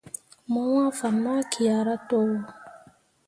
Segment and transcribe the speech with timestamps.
[0.51, 2.35] Mo wãã fan ma kiahra towo.